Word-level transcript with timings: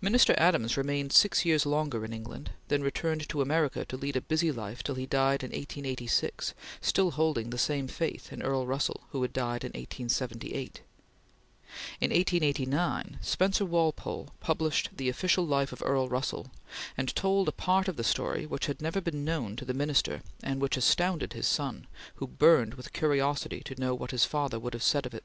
Minister 0.00 0.32
Adams 0.38 0.76
remained 0.76 1.12
six 1.12 1.44
years 1.44 1.66
longer 1.66 2.04
in 2.04 2.12
England; 2.12 2.52
then 2.68 2.84
returned 2.84 3.28
to 3.28 3.42
America 3.42 3.84
to 3.86 3.96
lead 3.96 4.14
a 4.14 4.20
busy 4.20 4.52
life 4.52 4.84
till 4.84 4.94
he 4.94 5.06
died 5.06 5.42
in 5.42 5.50
1886 5.50 6.54
still 6.80 7.10
holding 7.10 7.50
the 7.50 7.58
same 7.58 7.88
faith 7.88 8.32
in 8.32 8.44
Earl 8.44 8.64
Russell, 8.68 9.08
who 9.10 9.22
had 9.22 9.32
died 9.32 9.64
in 9.64 9.70
1878. 9.70 10.82
In 12.00 12.10
1889, 12.12 13.18
Spencer 13.20 13.64
Walpole 13.64 14.32
published 14.38 14.90
the 14.96 15.08
official 15.08 15.44
life 15.44 15.72
of 15.72 15.82
Earl 15.84 16.08
Russell, 16.08 16.52
and 16.96 17.12
told 17.16 17.48
a 17.48 17.50
part 17.50 17.88
of 17.88 17.96
the 17.96 18.04
story 18.04 18.46
which 18.46 18.66
had 18.66 18.80
never 18.80 19.00
been 19.00 19.24
known 19.24 19.56
to 19.56 19.64
the 19.64 19.74
Minister 19.74 20.22
and 20.44 20.60
which 20.62 20.76
astounded 20.76 21.32
his 21.32 21.48
son, 21.48 21.88
who 22.22 22.28
burned 22.28 22.74
with 22.74 22.92
curiosity 22.92 23.62
to 23.64 23.80
know 23.80 23.96
what 23.96 24.12
his 24.12 24.24
father 24.24 24.60
would 24.60 24.74
have 24.74 24.84
said 24.84 25.06
of 25.06 25.12
it. 25.12 25.24